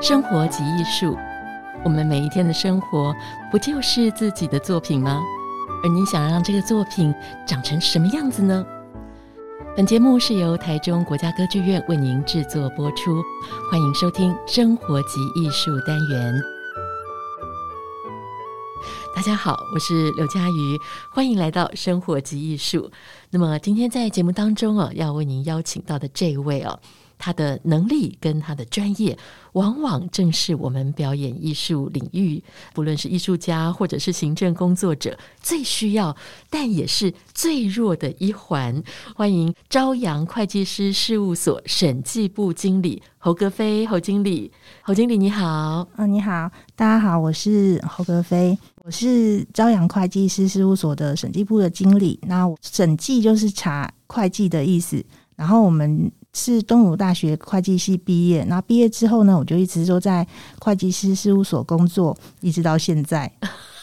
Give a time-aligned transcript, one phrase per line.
[0.00, 1.18] 生活即艺术，
[1.84, 3.12] 我们每一天的生活
[3.50, 5.20] 不就是自己的作品吗？
[5.82, 7.12] 而你想让这个作品
[7.44, 8.64] 长成什么样子呢？
[9.76, 13.20] 本节目是由台中国家歌剧院为您制作播出，
[13.72, 16.40] 欢迎收听《生活即艺术》单元。
[19.16, 20.78] 大家好，我是刘佳瑜，
[21.12, 22.88] 欢迎来到《生活即艺术》。
[23.30, 26.78] 那么今天在节目当中哦，要为您邀请到的这一位哦。
[27.18, 29.18] 他的能力跟他的专业，
[29.52, 36.16] 往往正是我们表演艺术领域，不论是艺术家或者是行政工作者，最需要，
[36.48, 38.82] 但也是最弱的一环。
[39.14, 44.50] 欢迎朝阳会计师事务所审计部经理侯格菲，侯经理，
[44.82, 52.20] 侯经理你好，嗯、你好，大家好，我是侯格菲，我是朝阳会计师事务所的审计部的经理。
[52.28, 55.04] 那审计就是查会计的意思，
[55.34, 56.10] 然后我们。
[56.34, 60.26] 是东吴大学会计系毕业，然后毕业之后呢，我就一直都在
[60.58, 63.30] 会计师事务所工作，一直到现在。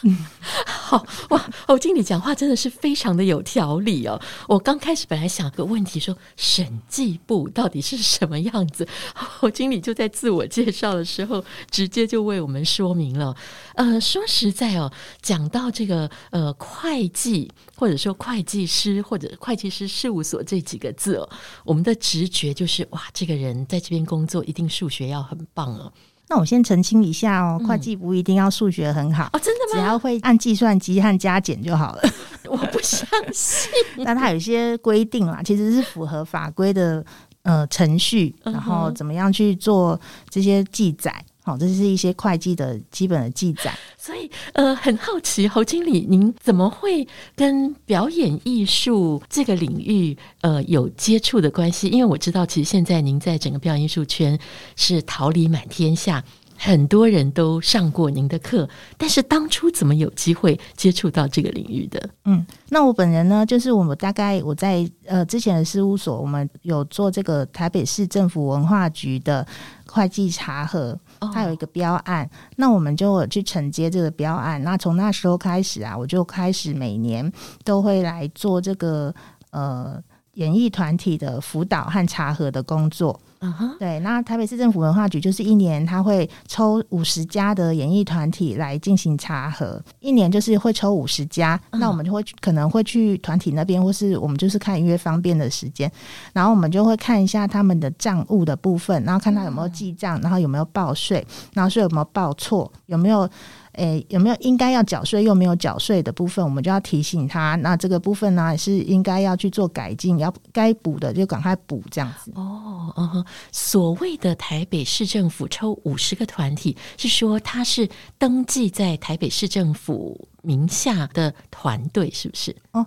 [0.65, 4.21] 好哇，侯经理讲话真的是非常的有条理哦。
[4.47, 8.87] 我刚开始本来想个问题说，说审计部到底是什么样子？
[9.15, 13.35] 侯经理就在自我介绍的时候，直接就为我们说明了。
[13.73, 21.27] 呃，说实在哦，讲到这个呃会计，或者说会计师或者会计师事务所这几个字哦，
[21.63, 25.91] 我们的直觉就是哇，这个人在这边工作一定数学要很棒哦。
[26.27, 29.81] 那我先澄清一下哦，会计不一定要数学很好哦，真的吗？
[29.81, 32.01] 只要会按计算机和加减就好了。
[32.49, 33.71] 我不相信。
[34.03, 37.03] 但它有一些规定啦，其实是符合法规的
[37.43, 41.13] 呃程序，然后怎么样去做这些记载。
[41.45, 43.71] 好，这是一些会计的基本的记载。
[43.95, 51.87] 所以，呃，很好奇，侯经理，您怎么会跟表演艺术这个领域呃有接触的关系？
[51.89, 54.37] 因为我知道，其实现在您在整个表演艺术圈
[54.75, 56.23] 是桃李满天下。
[56.57, 62.09] 很多人都上过您的课，但是当初怎么有机会接触到这个领域的？
[62.23, 69.45] 嗯，那我本人呢，就是我们大概我在呃之前的事务所，我们有做这个台北市政府文化局的
[69.85, 70.97] 会计查核，
[71.33, 74.61] 它有一个标案，那我们就去承接这个标案。
[74.63, 77.31] 那从那时候开始啊，我就开始每年
[77.63, 79.13] 都会来做这个
[79.51, 80.01] 呃
[80.33, 83.19] 演艺团体的辅导和查核的工作。
[83.45, 95.91] 嗯哼，对，那台北市政府文化局就是一年他会抽五十家的演艺团体来进行查核，一年就是会抽五十家，那我们就会可能会去团体那边，或是我们就是看约方便的时间，
[96.33, 101.23] 然后我们就会看一下他们的账务的部分，然后看他有没有记账，然后有没有报税，
[101.53, 103.29] 然后说有没有报错，有没有。
[103.75, 107.55] 诶，有没有应该要缴税又没有缴税的部分，我们就要提醒他。
[107.55, 112.31] 那这个部分呢，也是应该要去做改进，要该补的就赶快补，这样子。
[112.35, 117.87] 哦，嗯，所谓的台北市政府抽五十个团体，是说他是
[118.17, 122.55] 登记在台北市政府名下的团队，是不是？
[122.71, 122.85] 哦，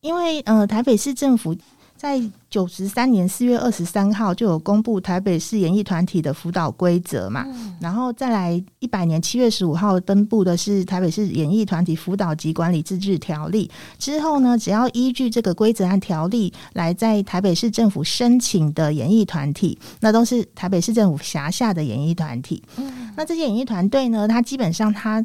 [0.00, 1.56] 因为呃，台北市政府。
[2.02, 2.20] 在
[2.50, 13.70] 九十三年四月二十三号就有公布台北市演艺团体的辅导规则嘛，嗯、然后再来一百年七月十五号登布的是台北市演艺团体辅导及管理自治条例。
[14.00, 22.60] 之后呢，只要依据这个规则和条例来在台北市政府申请的演艺团体，那都是台北市政府辖下的演艺团体。
[22.78, 25.24] 嗯、那这些演艺团队呢，它基本上它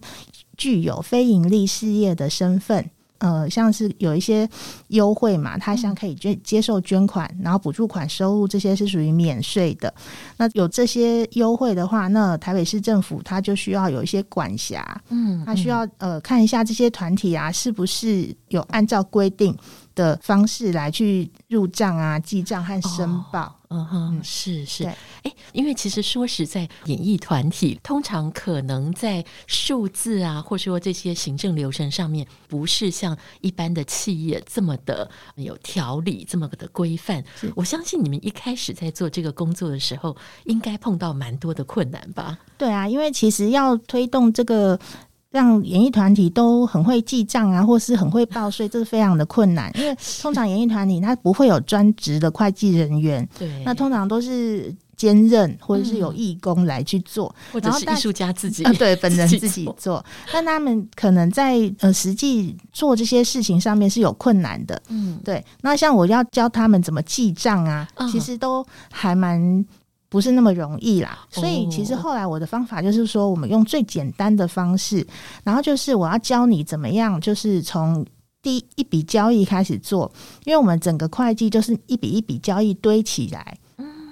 [0.55, 2.87] 具有非盈利事业的身份。
[3.19, 4.47] 呃，像是有一些
[4.89, 9.93] 优惠嘛，他像可以捐接受捐款，然后补助款收入这些是属于免税的。
[10.37, 19.55] 那有这些优惠的话，那台北市政府他就需要有一些管辖，嗯，他需要呃看一下这些团体啊是不是有按照规定
[19.97, 23.41] 的方式来去入账啊、记账和申报。
[23.41, 24.85] 哦嗯哼，是是，
[25.23, 37.21] 哎，因为其实说实在，演艺团体通常可能在数字啊，或者说这些行政流程上面，不是像一般的企业这么的有条理，这么的规范。
[37.55, 42.39] 我相信你们一开始在做这个工作的时候，应该碰到蛮多的困难吧？
[42.57, 44.79] 对啊，因为其实要推动这个。
[45.29, 49.71] 让演艺团体都很会记账啊，或是很会报税，这是非常的困难。
[49.77, 60.03] 因为通常演艺团体他不会有专职的会计人员，对，那通常都是兼任或者是有义工来去做，嗯、或者是艺术家自己啊，对，本人自己做。
[60.31, 65.43] 但他们可能在呃实际做这些事情上面是有困难的，嗯，对。
[65.61, 69.63] 那像我要教他们怎么记账啊，嗯、其实都还蛮。
[70.09, 75.05] 不是那么容易啦，所以其实后来我的方法就是说，我们用最简单的方式，
[75.43, 78.05] 然后就是我要教你怎么样，就是从
[78.41, 80.09] 第一笔交易开始做，
[80.45, 83.57] 因为我们整个会计就是一笔一笔交易堆起来，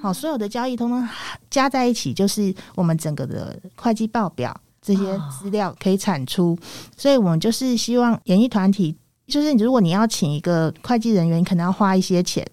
[0.02, 1.08] 好，所有的交易通通
[1.50, 6.52] 加在一起，就是我们整个的会计报表这些资料可以产出。
[6.52, 6.58] 哦、
[6.98, 8.94] 所以我们就是希望演艺团体，
[9.28, 12.46] 就是如果你要请一个会计人员，你可能要花一些钱。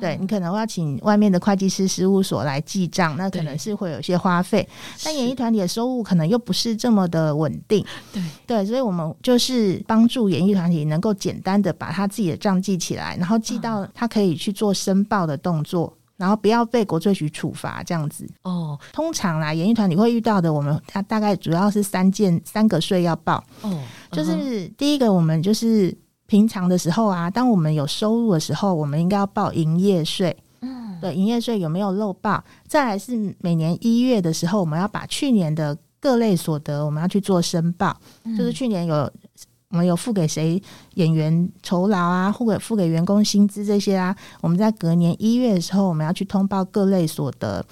[0.00, 4.66] 对，你可能会要请外面的会计师事务所来记账，那可能是会有些花费。
[5.04, 7.84] 但演艺团体的收入可能又不是这么的稳定。
[8.12, 18.24] 对对，所以我们就是帮助演艺团体能够简单的把他自己的账记起来，然后记到他可以去做申报的动作，然后不要被国税局处罚这样子。
[18.42, 23.42] 哦，通常啦，演艺团你会遇到的，我们他大概主要是三件三个税要报。
[23.62, 23.82] 哦，
[24.12, 25.96] 就是第一个，我们就是。
[26.28, 30.36] 平常的时候啊，当我们有收入的时候，我们应该要报营业税。
[30.60, 32.44] 嗯，对，营业税有没有漏报？
[32.66, 37.98] 再来是每年一月的时候，我们要把去年的各类所得，我们要去做申报。
[38.24, 39.10] 嗯，就是去年有
[39.70, 40.60] 我们有付给谁
[40.94, 47.62] 演员酬劳啊，付给付给员工薪资这些啊，我们在隔年一月的时候，我们要去通报各类所得。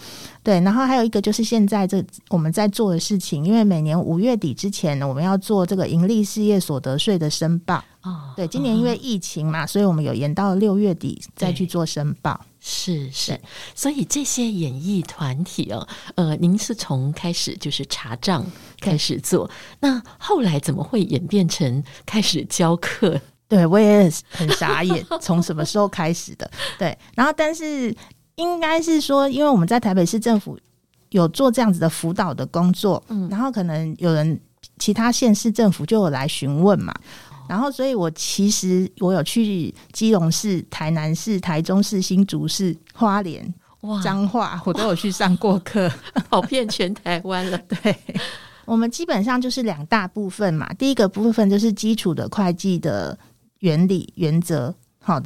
[0.43, 7.83] 对，然后还有一个就是现在这我们在做的事情，因为每年五月底之前呢，我们要做这个盈利事业所得税的申报。
[8.03, 12.39] 哦，对，今年因为疫情嘛，所以我们有延到六月底再去做申报。
[12.69, 13.41] 是是，
[13.77, 15.87] 所以这些演艺团体哦，
[16.17, 18.45] 呃，您是从开始就是查账
[18.81, 19.49] 开始做，
[19.79, 23.21] 那后来怎么会演变成开始教课？
[23.47, 26.51] 对，我也很傻眼， 从什么时候开始的？
[26.77, 27.95] 对，然后但是
[28.35, 30.59] 应该是说，因为我们在台北市政府
[31.11, 34.41] 有做这样子的辅导的工作，嗯，然后可能有人
[34.81, 36.93] 其他县市政府就有来询问嘛。
[37.49, 45.91] 然后，所以我其实我有去基隆市、台南市、台中市、新竹市、花莲、哇彰化，我都有去上过课，
[46.29, 47.59] 跑遍全台湾了。
[47.59, 47.97] 对，
[48.65, 50.69] 我们基本上就是两大部分嘛。
[50.75, 53.17] 第一个部分就是基础的会计的
[53.61, 55.23] 原理原则，好，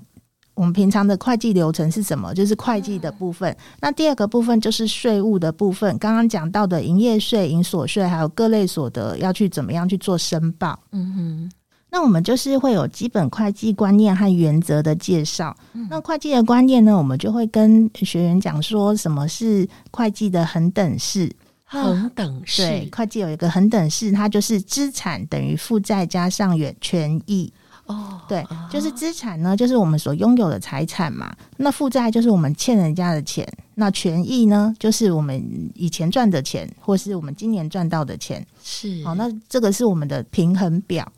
[0.54, 2.34] 我们平常的会计流程是什么？
[2.34, 3.50] 就是会计的部分。
[3.50, 10.78] 嗯、那第二个部分就是税务的部分，刚刚讲到的营业税、营所税，还有各类所得要去怎么样去做申报。
[10.92, 11.52] 嗯哼。
[11.90, 15.56] 那我们就是会有基本会计观念和原则的介绍。
[15.72, 21.30] 嗯、那会计的观念呢，我们就会跟学员讲说，什么是会计的恒等式？
[21.64, 27.52] 恒等式，对，会计有一个恒等式，它就是资产等于负债加上原权益。
[27.86, 31.34] 哦，对，就是资产呢，就是我们所拥有的财产嘛。
[31.56, 33.46] 那负债就是我们欠人家的钱。
[33.74, 35.42] 那权益呢，就是我们
[35.74, 38.46] 以前赚的钱，或是我们今年赚到的钱。
[38.62, 41.10] 是，好，那这个是我们的平衡表。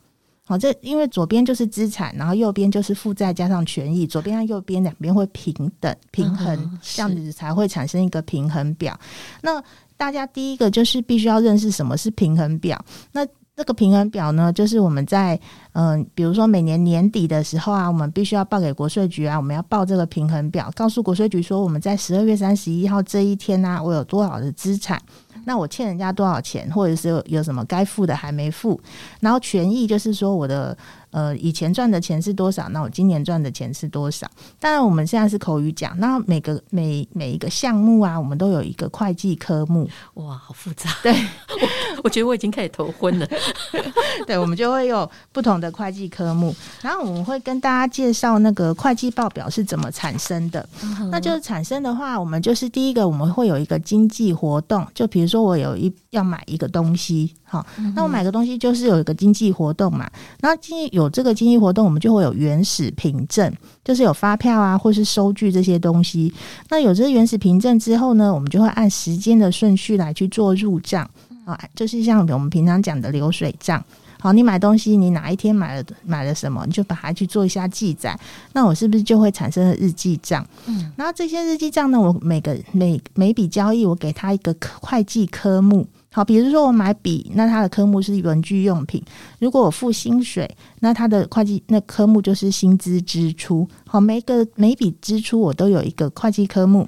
[0.52, 8.94] 好，这因为左边就是资产，然后右边就是负债加上权益，左边和右边两边会平等平衡，嗯、这样子才会产生一个平衡表。
[9.40, 9.62] 那
[9.96, 12.78] 大家第一个就是必须要认识什么是平衡表。
[13.12, 13.26] 那
[13.56, 15.40] 这个平衡表呢，就是我们在
[15.72, 25.00] 嗯、呃，比如说每年年底的时候啊，我们必须要报给国税局啊，我们要报这个平衡表，告诉国税局说我们在十二月三十一号这一天啊，我有多少的资产。
[25.44, 28.80] 那我欠人家多少钱，或者是有什么该付的还没付，
[29.20, 30.76] 然后权益就是说我的
[31.12, 34.28] 呃以前赚的钱是多少，那我今年赚的钱是多少？
[34.58, 39.88] 当然我们现在是口语讲，那每个每每一个项目啊，我们都有一个会计科目。
[40.14, 40.90] 哇，好复杂。
[41.02, 43.28] 对，我 我觉得我已经开始头昏了。
[44.26, 50.68] 对，我们就会有不同的会计科目，然后我们会跟大家介绍那个会计报表是怎么产生的。
[50.82, 60.10] 嗯、那就是产生的话，我们就是第一个我们会有一个经济活动，就比如说我有一要买一个东西，好，那我买个东西就是有一个经济活动嘛。
[60.40, 63.54] 那经有这个经济活动，我们就会有原始凭证，
[63.84, 66.32] 就是有发票啊，或是收据这些东西。
[66.70, 71.06] 那有这个原始凭证之后呢，我们就会按时间的顺序来去做入账
[71.44, 73.84] 啊，就是像我们平常讲的流水账。
[74.18, 78.18] 好，你买东西，你哪一天买了买了什么，你就把它去做一下记载。
[78.54, 80.42] 那我是不是就会产生了日记账？
[80.64, 85.86] 嗯，然后这些日记账呢，我每个每每笔交易，我给他一个会计科目。
[86.12, 89.02] 好，比如说我买笔，那它的科目是文具用品。
[89.38, 90.48] 如果我付薪水，
[90.80, 93.66] 那它的会计那科目就是薪资支出。
[93.86, 96.86] 好，每个每笔支出我都有一个会计科目。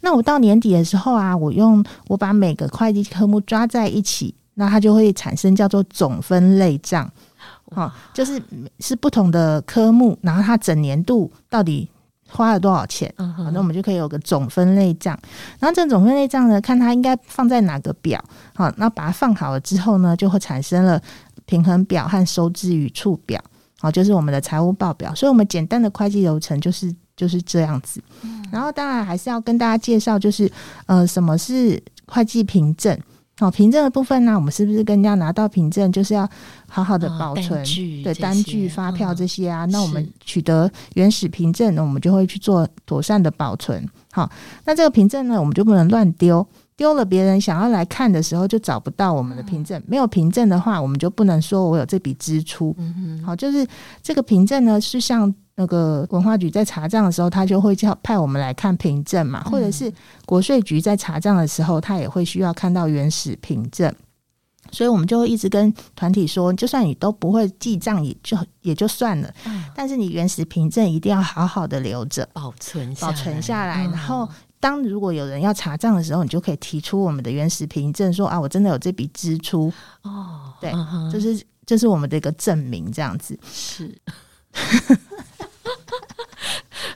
[0.00, 4.34] 那我到年底的时候啊，我用我把每个会计科目抓在一起。
[4.54, 7.10] 那它就会产生叫做总分类账，
[7.74, 8.38] 好，就是
[8.80, 11.88] 是不同的科目，然后它整年度到底
[12.32, 15.18] 花了多少钱，那我们就可以有个总分类账。
[15.60, 18.22] 然后这总分类账呢，看它应该放在哪个表，
[18.54, 21.00] 好，那把它放好了之后呢，就会产生了
[21.44, 23.38] 平衡表和收支与处表，
[23.78, 25.14] 好，就是我们的财务报表。
[25.14, 28.02] 所以，我们简单的会计流程就是就是这样子。
[28.50, 30.50] 然后，当然还是要跟大家介绍，就是
[30.86, 32.98] 呃，什么是会计凭证。
[33.42, 36.28] 好，凭证的部分呢，我们是不是跟人家拿到凭证，就是要
[36.68, 37.60] 好好的保存？
[37.60, 37.64] 哦、
[38.04, 39.64] 对，单据、发票这些啊。
[39.64, 43.84] 嗯、那我们取得原始凭证，那我们就会去做妥善的保存。
[44.12, 44.30] 好，
[44.64, 46.46] 那这个凭证呢，我们就不能乱丢。
[46.76, 49.80] 丢了，别人想要来看的时候，就找不到我们的凭证。
[49.86, 52.74] 没有凭证的话，我们就不能说我有这笔支出。
[53.24, 53.66] 好，就是
[54.02, 59.92] 这个凭证呢，是像那个文化局在查账的时候，他就会叫派我们来看凭证嘛，或者是
[60.24, 63.94] 国税局在查账的时候，他也会需要看到原始凭证。
[64.70, 69.30] 所以我们就会一直跟团体说，就算你都不会记账，也就也就算了。
[69.74, 74.26] 但是你原始凭证一定要好好的留着，保存保存下来，然后。
[74.62, 80.72] 当如果有人要查账的时候，你就可以提出我们的原始凭证，说啊，我真的有这笔支出哦，对，
[81.12, 83.92] 就是这是我们的一个证明，这样子是。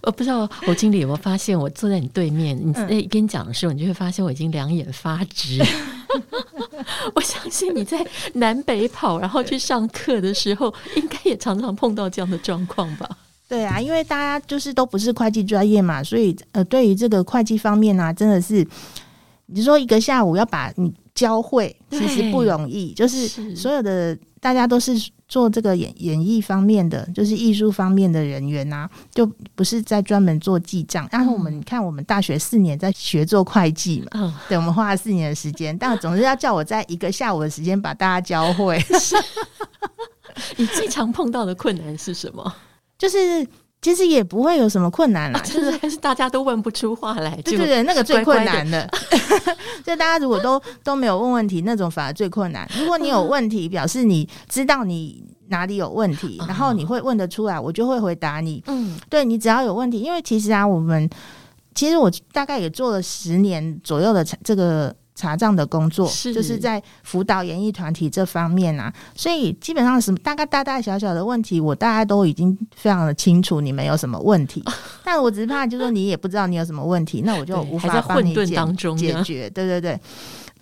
[0.02, 5.60] 我不知道侯经理有没有发现，我坐在你对面，你在一边讲的时候，你就会发现我已经两眼发直。
[7.16, 13.18] 我相信你在南北跑，然后去上课的时候，应该也常常碰到这样的状况吧。
[13.48, 18.66] 对啊，因为大家就是都不是会计专业嘛，所以呃，对于这个会计方面呢、啊，真的是
[19.46, 22.92] 你说一个下午要把你教会，其实不容易。
[22.92, 24.92] 就是所有的大家都是
[25.28, 29.24] 做这个演演艺方面的，就是艺术方面的人员呐、啊，就
[29.54, 31.08] 不是在专门做记账。
[31.12, 38.84] 然后我们看，我们大学四年在学做会计嘛，嗯，对，我们花了四年的时间，但总是要叫我在一个下午的时间把大家教会。
[40.58, 42.52] 你最常碰到的困难是什么？
[42.98, 43.46] 就是
[43.82, 48.88] 其实也不会有什么困难啦， 就是大家都问不出话来，对对对，那个最困难的。
[49.84, 52.68] 就大家如果都都没有问问题，那种反而最困难。
[52.78, 58.62] 如果你有问题，表示你知道你哪里有问题，然后你会问得出来，我就会回答你。
[58.66, 61.08] 嗯，对，你只要有问题，因为其实啊，我们
[61.74, 64.94] 其实我大概也做了十年左右的这个。
[65.16, 66.32] 查账的工作是。
[66.32, 74.62] 就是在辅导演艺团体这方面啊，所以基本上什么大概大大小小的问题，我大家都已经非常的清楚你们有什么问题，
[75.02, 78.44] 但我只是怕就是说你也不知道你有什么问题，那我就无法帮你解
[78.96, 79.50] 解决。
[79.50, 79.98] 对对对，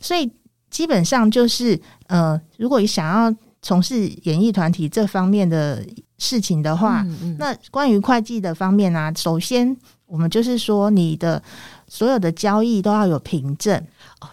[0.01, 0.31] 所以
[0.71, 5.85] 基本上就是呃，如果你想要从事演艺团体这方面的
[6.19, 11.43] 事情的话，嗯嗯，那关于会计的方面啊，首先我们就是说你的
[11.89, 13.85] 所有的交易都要有凭证。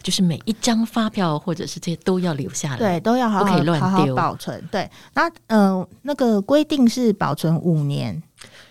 [0.02, 4.64] 就是每一张发票或者是这些都要留下来，对，都要好好，好好保存。
[4.72, 8.22] 对，那呃，那个规定是保存五年，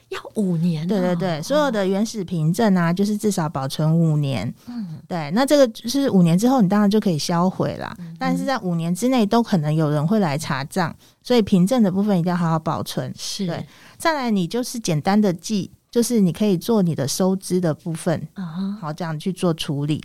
[0.09, 0.87] 要五年。
[0.87, 4.53] 对对对，所有的原始凭证啊，就是至少保存五年。
[4.67, 7.95] 嗯，对，那这个就是五年之后，你当然就可以销毁了。
[7.99, 13.13] 嗯，但是在五年之内，都可能有人会来查账，所以凭证的部分一定要好好保存。
[13.17, 13.67] 是，对。
[13.97, 20.03] 再来，你就是简单的记，就是你可以做你的收支的部分，啊，好，这样去做处理。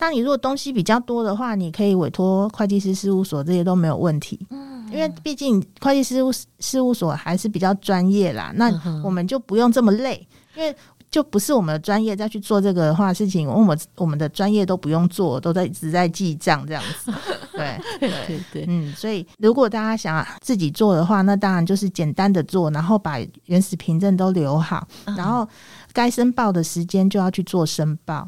[0.00, 4.40] 那你如果东西比较多的话，你可以委托会计师事务所，这些都没有问题。
[4.50, 6.16] 嗯，因为毕竟会计师
[6.58, 8.50] 事务所还是比较专业啦。
[8.56, 8.72] 那
[9.04, 10.26] 我们就不用这么累，
[10.56, 10.74] 因为
[11.10, 17.12] 就不是我们的专业再去做这个的话事情，我们我们的专业都不用做，都在一直在记账这样子。
[17.52, 25.46] 对对对对，嗯，所以如果大家想自己做的话，那当然就是简单的做，然后把原始凭证都留好，然后
[25.92, 28.26] 该申报的时间就要去做申报。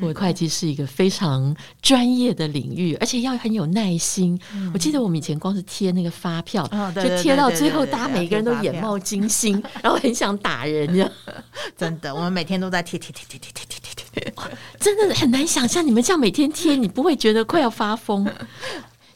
[0.00, 4.38] 我会计是一个非常专业的领域，而且要很有耐心。
[4.54, 11.10] 嗯、我记得我们以前光是贴那个发票，就贴到最后，大家每个人都眼冒金星， 然后很想打人，这样。
[11.76, 14.34] 真的，我们每天都在贴贴贴贴贴贴贴贴贴，
[14.78, 18.30] 真的很难想象你们这样每天贴，你不会觉得快要发疯？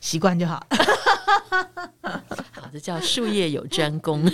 [0.00, 0.64] 习惯就好。
[2.02, 4.30] 好，这叫术业有专攻。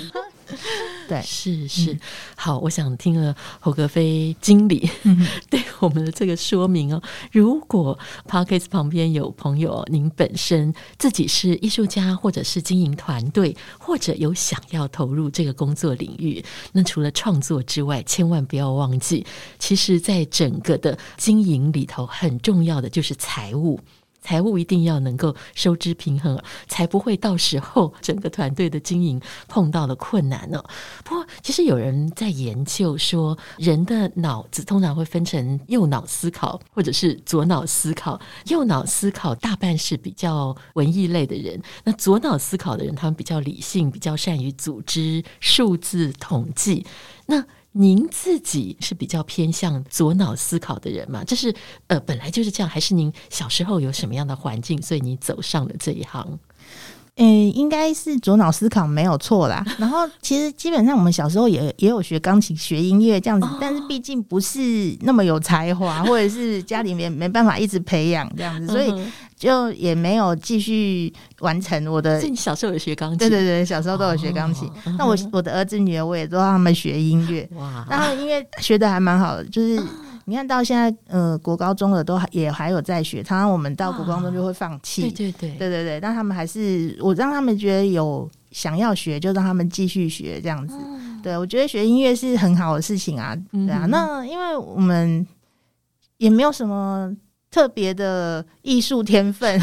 [1.08, 2.00] 对，是是、嗯、
[2.36, 7.02] 好，我想听了侯格飞经理、嗯、 对我们的这个说明哦。
[7.32, 19.26] 如果 Podcast 旁边有朋友，您本身自己是艺术家，或者是经营团队，或者有想要投入这个工作领域，那除了创作之外，千万不要忘记，
[19.58, 23.78] 其实在整个的经营里头，很重要的就是财务。
[24.24, 30.64] 财务一定要能够收支平衡，才不会到时候整个团队的经营碰到了困难呢。
[31.04, 38.18] 不过，其实有人在研究说，人的脑子通常会分成右脑思考或者是左脑思考。
[38.46, 46.86] 右脑思考大半是比较文艺类的人，那左脑思考的人，他们比较理性，比较善于组织、数字、统计。
[47.26, 47.44] 那
[47.76, 51.24] 您自己是比较偏向左脑思考的人吗？
[51.24, 51.52] 这是
[51.88, 56.38] 呃本来就是这样，还是您小时候有什么样的环境，所以你走上了这一行？
[57.16, 59.64] 嗯，应该是左脑思考没有错啦。
[59.78, 68.92] 然后其实基本上我们小时候也也有学钢琴、学音乐这样子，但是毕竟不是那么有才华，或者是家里面没办法一直培养这样子，所以
[69.36, 72.20] 就也没有继续完成我的。
[72.34, 73.18] 小时候有学钢琴？
[73.18, 74.68] 对对对，小时候都有学钢琴。
[74.98, 77.48] 那我我的儿子女儿我也都让他们学音乐。
[77.54, 79.80] 哇，然后音乐学的还蛮好的，就是。
[80.26, 90.76] 你看到现在，呃，国高中的都也还有在学，常常我们到国高中就会放弃，对对对，对对对，但他们还是我让他们觉得有想要学，就让他们继续学这样子。
[91.22, 93.86] 对，我觉得学音乐是很好的事情啊，对啊。
[93.86, 95.26] 那因为我们
[96.18, 97.14] 也没有什么。
[97.54, 99.60] 特别的艺术天分，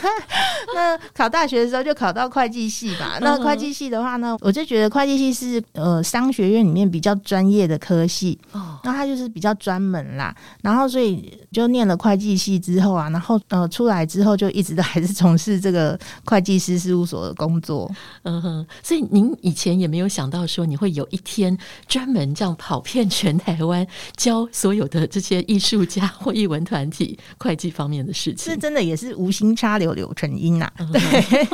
[0.74, 3.18] 那考大学的时候就考到会计系吧。
[3.20, 10.34] 那会计系的话呢，我就觉得会计系是呃商学院里面比较专业的科系哦，那它就是比较专门啦。
[10.62, 17.90] 然后所以就念了会计系之后啊，然后呃出来之后就一直都还是从事这个会计师事务所的工作。
[18.22, 21.54] 嗯哼，所以您以前也没有想到说你会有一天
[21.86, 27.18] 专门这样跑遍全台湾教所有的这些艺术家或艺文团体。
[27.38, 30.88] 会计方面的事情，是真的也是无心插柳柳成荫呐、啊。
[30.92, 31.00] 对，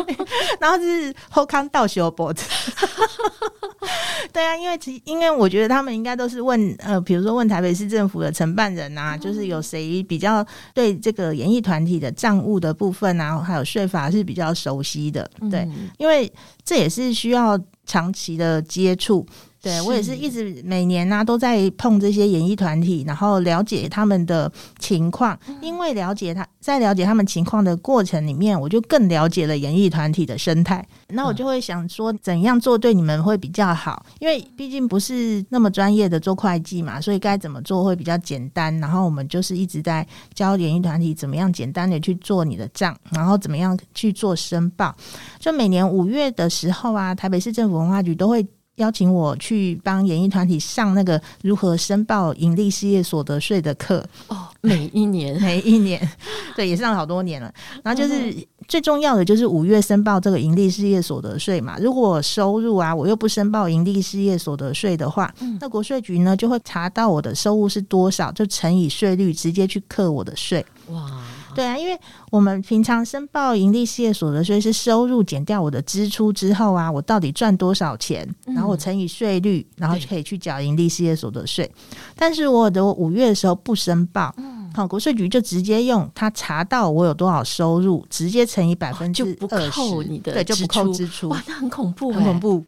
[0.60, 2.44] 然后就是后康道修博子。
[4.32, 15.28] 对啊，因为其因为我觉得他们应该都是问呃，比如说问台北市政府的承办人啊，就是有谁比较对这个演艺团体的账务的部分啊，还有税法是比较熟悉的。
[15.50, 16.32] 对，因为
[16.64, 19.26] 这也是需要长期的接触。
[19.62, 24.50] 对，我也是一直每年呢、啊、都在碰这些演艺团体，然后了解他们的
[24.80, 25.38] 情况。
[25.60, 30.84] 因为了解他，在了解他们情况的过程里面，我就更了解了演艺团体的生态。
[31.10, 34.04] 那我就会想说，怎样做对你们会比较好？
[34.18, 38.76] 因为毕竟不是那么专业的做会计嘛，所以该怎么做会比较简单。
[38.80, 40.04] 然后我们就是一直在
[40.34, 44.92] 教演艺团体怎么样简单的去做你的账，然后怎么样去做申报。
[45.38, 48.44] 就每年五月的时候啊，台北市政府文化局都会。
[48.76, 56.00] 邀请我去帮演艺团体上那个如何申报盈利事业所得税的课哦，每一年 每一年，
[56.56, 57.52] 对，也上了好多年了。
[57.84, 58.34] 然后就是
[58.66, 61.76] 最重要的就是五月申报这个盈利事业所得税嘛。
[61.78, 70.64] 如果收入啊，我又不申报盈利事业所得税的话，那国税局呢就会查到我的收入是多少，就乘以税率，直接去课我的税。
[70.88, 71.21] 哇！
[71.54, 71.98] 对啊，因为
[72.30, 81.70] 我们平常申报盈利事业所得税是收入减掉我的支出之后啊，我到底赚多少钱，然后我乘以税率，然后就可以去缴盈利事业所得税。
[82.16, 84.34] 但是我的五月的时候不申报，
[84.74, 91.28] 好，国税局就直接用他查到我有多少收入，直接乘以百分之二十，就不扣你的，对，就不扣支出。
[91.28, 92.64] 哇，那很恐怖，很恐怖，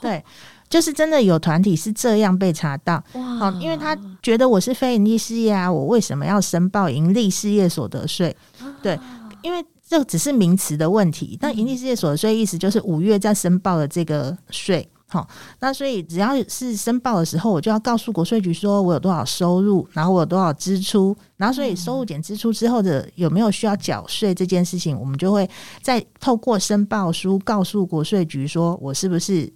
[0.00, 0.24] 对。
[0.68, 3.02] 就是真的有团体是这样被查到，
[3.38, 3.50] 好！
[3.60, 8.34] 因为他觉得我是非盈利事业啊，我为什么要申报盈利事业所得税？
[8.82, 8.98] 对，
[9.42, 11.38] 因为这只是名词的问题。
[11.40, 15.28] 但盈利事业所得税意思就是五月在申报的这个税，好，
[15.60, 25.48] 那所以只要是申报的时候，我就要告诉国税局说我有多少收入，然后我有多少支出，然后所以收入减支出之后的有没有需要缴税这件事情，我们就会
[25.80, 29.52] 再透过申报书告诉国税局说我是不是。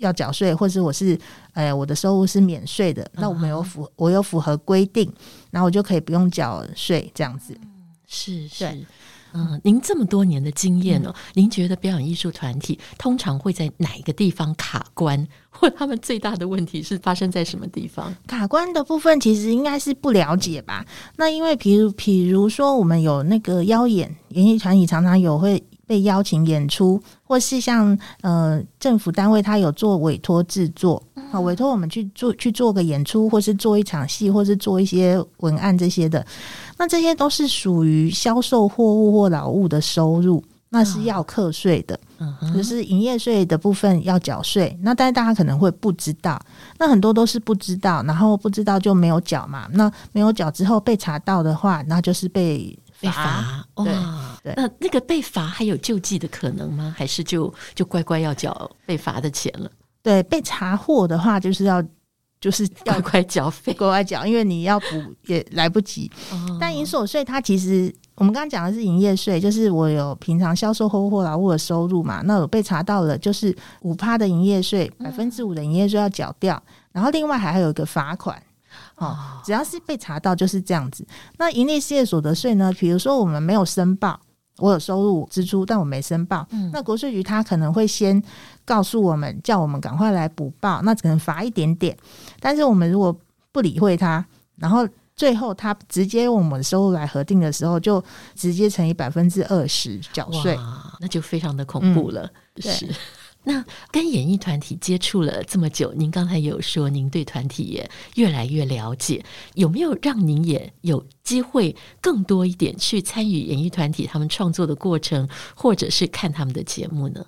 [0.00, 1.18] 要缴税，或者我是，
[1.52, 5.10] 呃，我的收入是免税的，那我没有符，我有符合规定，
[5.50, 7.56] 然后我就可以不用缴税，这样子。
[8.06, 8.66] 是是，
[9.32, 18.12] 嗯、呃，您这么多年的经验哦，嗯、您觉得表演艺术团体通常会在哪一个地方卡关，或他们最大的问题是发生在什么地方？
[18.26, 20.84] 卡关的部分其实应该是不了解吧？
[21.16, 25.62] 那因为，比如，比如说，我们有那个邀演演艺团体，常常有会。
[25.90, 36.24] 被邀请演出，或是像呃政府单位，他有做委托制作，好委托我们去做去做个演出，或是做一场戏，或是做一些文案这些的，
[36.78, 44.78] 那这些都是属于销售货物或劳务的收入，那是要课税的，嗯，就是营业税的部分要缴税。
[44.82, 46.40] 那但是大家可能会不知道，
[46.78, 49.66] 那很多都是不知道，然后不知道就没有缴嘛。
[49.72, 52.78] 那没有缴之后被查到的话，那就是被。
[53.00, 54.38] 被罚哇！
[54.44, 56.94] 那那个被罚还有救济的可能吗？
[56.96, 59.70] 还是就就乖乖要缴被罚的钱了？
[60.02, 61.82] 对，被查获的话，就是要
[62.40, 64.86] 就是要乖乖缴费，乖乖缴，因为你要补
[65.26, 66.10] 也来不及。
[66.30, 78.42] 哦、但营所税它其实我们刚刚讲的是营业税，就是我有平常销售货或劳务的收入嘛，那我被查到了，就是五趴的营业税，百分之五的营业税要缴掉，然后另外还有一个罚款。
[79.00, 81.06] 哦，只要是被查到就是这样子。
[81.38, 82.70] 那盈利事业所得税呢？
[82.78, 84.20] 比如说我们没有申报，
[84.58, 88.22] 我有收入支出，但我没申报，嗯、那国税局他可能会先
[88.64, 91.96] 告诉我们，叫我们赶快来补报，那只能罚一点点。
[92.40, 93.16] 但是我们如果
[93.52, 94.22] 不理会他，
[94.56, 94.86] 然后
[95.16, 100.58] 最后他直接用我们收入来核定的时候，就直接乘以百分之二十缴税，
[101.00, 102.30] 那就非常的恐怖了。
[102.56, 102.86] 嗯、是。
[103.42, 109.24] 那跟演艺团体接触了这么久，您刚才有说您对团体也越来越了解，
[109.54, 117.24] 有没有让您也有机会更多一点去参与演艺团体他们创作的过程，或者是看他们的节目呢？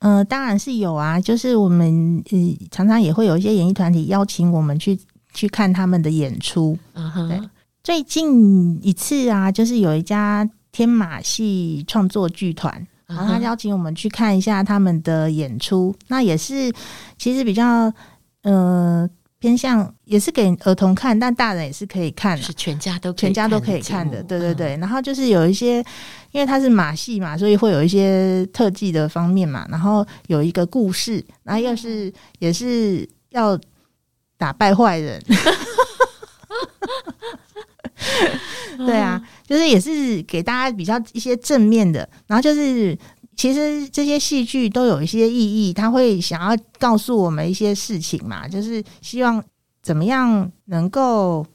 [0.00, 2.38] 嗯、呃，当然是有啊，就是我们呃
[2.70, 4.98] 常常也会有一些演艺团体邀请我们去
[5.32, 6.78] 去看他们的演出。
[6.92, 7.40] 嗯哼，对，
[7.82, 12.86] 最近一次啊，就是有一家天马戏创作剧团。
[13.08, 16.70] 然后他邀请我们去看一下他们的演出，那也是
[17.16, 17.92] 其实比较
[18.42, 24.76] 呃偏向，也是给儿童看，但大人也是可以看，是全家都全家都可以看的，对对对。
[24.76, 25.78] 然后就是有一些，
[26.32, 29.66] 因为它是马戏嘛，所以会有一些特技的方面嘛。
[29.70, 33.58] 然后有一个故事，然后又是也是要
[34.36, 35.22] 打败坏人。
[38.78, 42.96] 对啊，就是也是给大家比较一些正面的，然后就是
[43.34, 49.42] 其实这些戏剧都有一些意义，他会想要告诉我们一些事情嘛，就是希望
[49.82, 51.46] 怎么样能够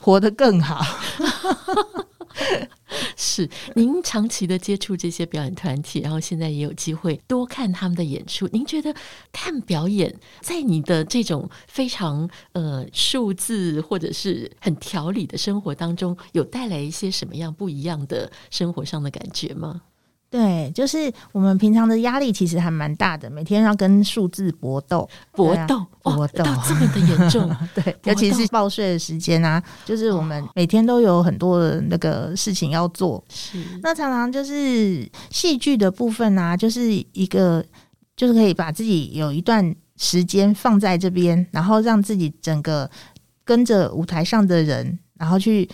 [0.00, 0.80] 活得更好。
[3.16, 8.48] 是您长期的接触这些表演团体，然后现在也有机会多看他们的演出。
[8.52, 8.94] 您觉得
[9.32, 19.82] 看表演在你的这种非常呃数字或者是很条理的生活当中，有带来一些什么样不一样的生活上的感觉吗？
[20.28, 27.56] 对，就是我们平常的压力其实还蛮大的，每天要跟数字搏斗，搏斗，啊、搏斗，到这么的严重。
[27.74, 33.22] 对，尤其是报税的时间啊，就是我们每天都有很多的那个事情要做。
[33.28, 37.64] 是，那常常就是戏剧的部分啊，就是一个，
[38.16, 42.90] 就是可以把自己有一段时间放在这边，然后让自己整个
[43.44, 45.66] 跟着舞台上的人，然后去。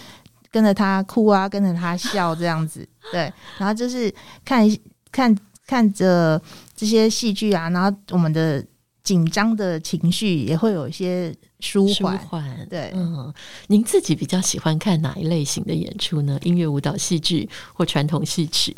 [0.52, 3.32] 跟着他哭啊，跟着他笑，这样子，对。
[3.58, 4.64] 然后就是看
[5.10, 5.36] 看
[5.66, 6.40] 看着
[6.76, 8.64] 这些戏剧啊，然后我们的
[9.02, 12.16] 紧张的情绪也会有一些舒缓。
[12.18, 12.92] 舒缓，对。
[12.94, 13.32] 嗯，
[13.68, 16.38] 您自己比较喜欢看哪一类型的演出呢？
[16.42, 18.76] 音乐、舞蹈、戏剧或传统戏曲？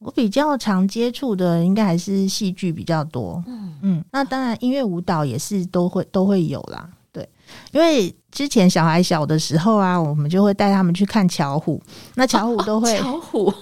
[0.00, 3.42] 我比较常接触的应该还是戏剧比较多。
[3.48, 6.88] 嗯嗯，那当然音乐、舞蹈也是都会都会有啦。
[7.72, 11.82] 对，因为之前小孩小的时候啊，我们就会带他们去看巧虎。
[12.14, 13.54] 那巧虎都会、哦哦、巧虎，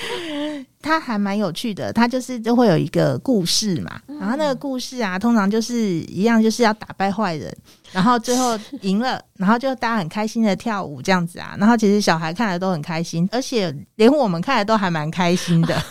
[0.80, 1.92] 它还蛮有趣的。
[1.92, 7.54] 它就是就会有一个故事嘛，嗯、然后那个故事啊，通常就是一样，就是要打败坏人，
[7.92, 11.56] 然后最后赢了，然后就大家很开心的跳舞这样子啊。
[11.58, 15.76] 然后其实小孩看了都很开心，而且连我们看了都还蛮开心的。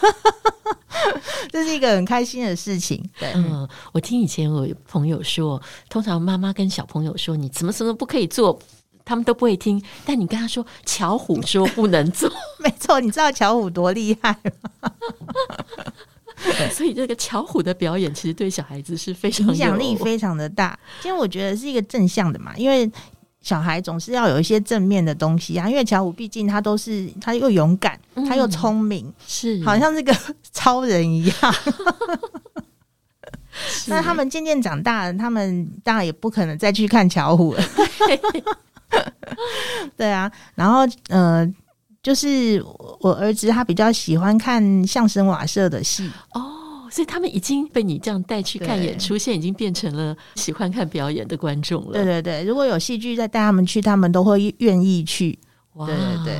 [1.52, 3.04] 这是一个很开心的事情。
[3.20, 8.60] 对，嗯，我听以前我有朋友说，通常妈妈跟小朋友说你怎么什么不可以做，
[9.04, 9.82] 他们都不会听。
[10.06, 12.30] 但你跟他说巧虎说不能做，
[12.60, 14.32] 没错，你知道巧虎多厉害
[14.82, 14.92] 吗？
[16.72, 20.78] 所以这个巧虎的表演其实对小孩子是非常影响力非常的大。
[21.02, 22.92] 其实我觉得是一个正向的嘛，因为。
[23.46, 30.12] 小孩总是要有一些正面的东西啊，因为巧虎毕竟他都是他又勇敢，他、嗯、又聪明，是好像这个
[30.52, 31.36] 超人一样。
[33.86, 37.64] 那他们渐渐长大了，他们当然也不可能再去看巧虎了。
[39.96, 40.80] 对啊，然后
[41.10, 41.48] 呃，
[42.02, 42.60] 就是
[43.00, 46.55] 我儿子他比较喜欢看相声瓦舍的戏哦。
[46.96, 51.92] 所以他们已经被你这样带去看演出，现在已经变成了喜欢看表演的观众了。
[51.92, 55.38] 对对对，如果有戏剧再带他们去，他们都会愿意去。
[55.74, 56.40] 哇，对对对，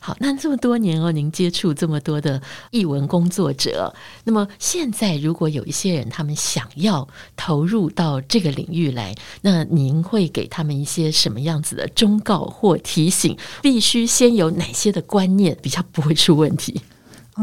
[0.00, 13.36] 好，那这么多年哦，您接触这么多的译文工作者，那么现在如果有一些人他们想要投入到这个领域来，那您会给他们一些什么样子的忠告或提醒？
[13.60, 16.80] 必须先有哪些的观念比较不会出问题？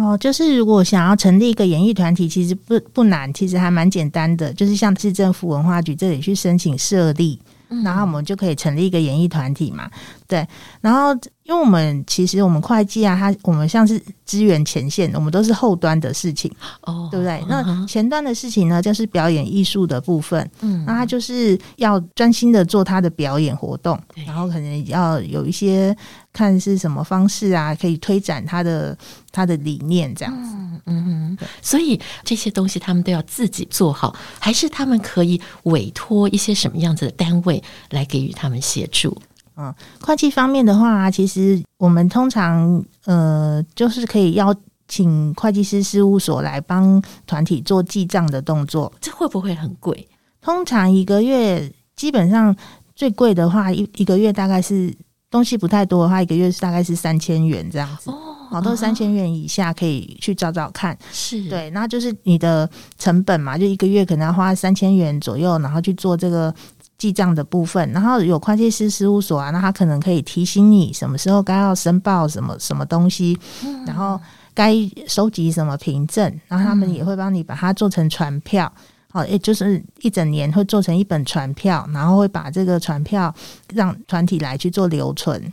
[0.01, 9.89] 哦，就是如果想要成立一个演艺团体，其实不不难，其实还蛮简单的，就是向市政府文化局这里去申请设立，嗯、然后我们就可以成立一个演艺团体嘛。
[10.27, 10.47] 对，
[10.81, 11.15] 然后
[11.49, 17.43] 因为我们其实我们会计啊，它我们像是支援前线，我们都是后端的事情，哦，对不对？
[17.49, 25.97] 那前端的事情呢，就是表演艺术的部分，嗯，那他就是要专心的做他的表演活动，然后可能要有一些。
[26.31, 28.95] 看是什么方式啊，可以推展他的
[29.31, 30.53] 他的理念这样子，
[30.85, 39.19] 嗯嗯，所以这些东西他们都要自己做好，还是他们可以委托一些什么样子的单位来给予他们协助？
[39.59, 44.55] 嗯，会计方面的话，其实我们通常呃，就是可以邀
[44.87, 50.07] 请会计师事务所来帮团体做记账的动作，这会不会很贵？
[50.41, 52.55] 通常一个月基本上。
[52.95, 54.93] 最贵的话一一个月大概是
[55.31, 58.11] 东西不太多的话，一个月是大概是三千元这样子。
[58.11, 60.97] 哦，好，都是三千元以下可以去找找看。
[61.09, 66.53] 是对，那就是你的成本嘛，就一个月可能要花三千元左右，然后去做这个
[66.99, 67.91] 记账的部分。
[67.91, 73.35] 然后有会计师事务所啊，那他可能可以提醒你什么时候该要申报什么什么东西，
[73.65, 74.21] 嗯、然后
[74.53, 74.75] 该
[75.07, 78.71] 收集什么凭证，然后他们也会帮你把它做成传票。
[79.11, 83.33] 好，也就是一整年会做成一本传票，然后会把这个传票
[83.73, 85.51] 让团体来去做留存。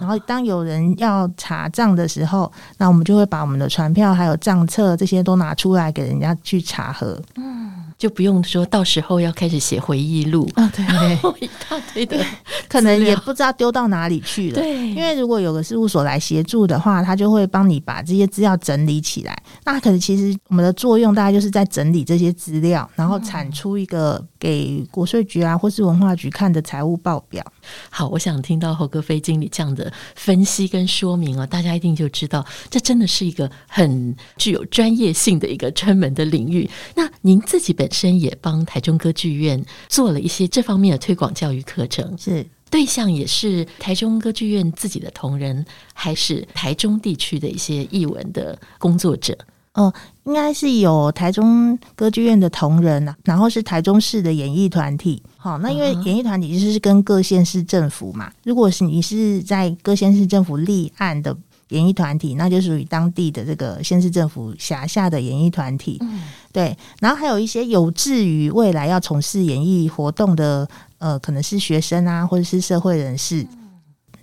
[0.00, 7.20] 然后当有人要查账的时候，那我们就会把我们的传票还有账册这些都拿出来给人家去查核。
[7.36, 7.77] 嗯。
[7.98, 10.84] 就不用说到时候要开始写回忆录啊， 对，
[11.40, 12.16] 一大堆的，
[12.68, 14.54] 可能也不知道丢到哪里去了。
[14.54, 19.36] 对，因为如果有个事务所来协助的话，他就会帮你把这些资料整理起来。
[19.64, 27.44] 那可能其实我们的作用大概就是在整理这些资料，然后产出一个给国税局啊或是文化局看的财务报表。
[27.90, 36.70] 好，我想听到侯格飞经理这样的分析跟说明啊，大家一定就知道这真的是一个很具有专业性的一个专门的领域。
[36.94, 49.34] 那您自己本本身也帮台中歌剧院做了一些这方面的推广教育课程，是对象也是台中歌剧院自己的同仁，还是台中地区的一些艺文的工作者？
[49.72, 49.90] 哦，
[50.24, 55.22] 应该是有台中歌剧院的同仁啊，然后是台中市的演艺团体。
[55.38, 61.34] 好，那因为演艺团体就是跟各县市政府嘛，如果是你是在各县市政府立案的。
[61.68, 66.74] 演艺团体，那就属于当地的这个县市政府辖下的演艺团体，嗯，对。
[66.98, 73.42] 然后还有一些有志于未来要从事演艺活动的，呃，可能是学生啊，或者是社会人士。
[73.42, 73.68] 嗯，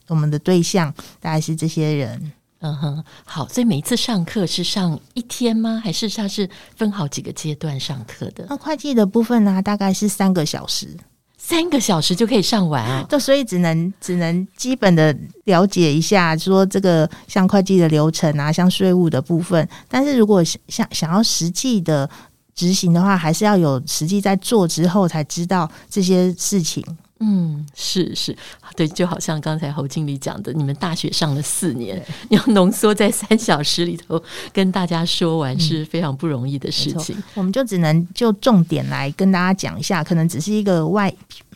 [0.07, 2.31] 我们的对象大概是这些人。
[2.65, 3.47] 嗯哼，好。
[3.47, 5.79] 所以每一次上课是上一天吗？
[5.83, 8.45] 还是它是分好几个阶段上课的？
[8.49, 10.97] 那会计的部分呢，啊，大概是三个小时。
[11.37, 13.05] 三个小时就可以上完啊！
[13.07, 19.69] 就所以只能只能基本的了解一下，说这个像会计的流程啊，像税务的部分。
[19.87, 22.09] 但是如果想想要实际的
[22.55, 26.83] 执行的话，还是要有实际在做之后才知道这些事情。
[27.21, 28.35] 嗯，是是，
[28.75, 37.15] 对，就好像刚才侯经理讲的，你们大学上了四年， 要浓缩在三小时里头跟大家说完，是非常不容易的事情。
[37.17, 41.11] 嗯，我们就只能就重点来跟大家讲一下，可能只是一个外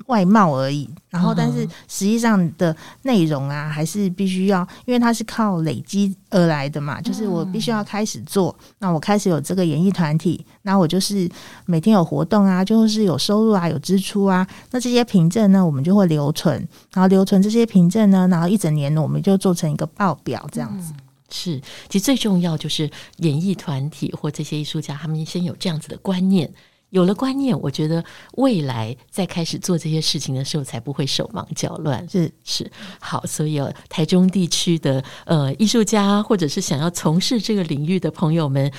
[0.09, 0.89] 外貌而已。
[1.09, 7.01] 然后，但是实际上的内容啊，还是必须要，因为它是靠累积而来的嘛。
[7.01, 11.27] 就是我必须要开始做，那我开始有这个演艺团体，那我就是
[11.65, 14.45] 每天有活动啊，就是有收入啊，有支出啊。
[14.71, 16.55] 那这些凭证呢，我们就会留存，
[16.93, 20.93] 然后留存这些凭证呢，然后一整年呢，我们就做成一个报表这样子。
[20.95, 26.51] 嗯，是，其实最重要就是演艺团体或这些艺术家，他们先有这样子的观念。
[26.89, 32.07] 有了观念，我觉得未来在开始做这些事情的时候，才不会手忙脚乱。
[32.09, 38.71] 是是，好，所以哦，台中地区的呃艺术家，或者是想要从事这个领域的朋友们，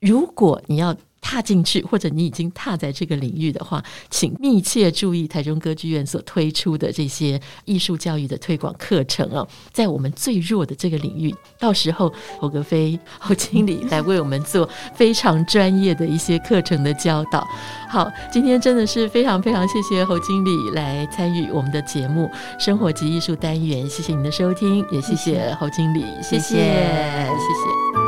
[0.00, 0.96] 如果你要。
[1.22, 17.48] 踏进去，或者你已经踏在这个领域的话，请密切注意台中歌剧院所推出的这些艺术教育的推广课程哦，在我们最弱的这个领域，到时候侯格飞侯经理来为我们做非常专业的一些课程的教导。
[17.88, 22.28] 好，今天真的是非常非常谢谢侯经理来参与我们的节目
[22.62, 26.56] 《生活及艺术》单元，谢谢您的收听，也谢谢侯经理，谢谢。
[26.56, 28.01] 谢谢。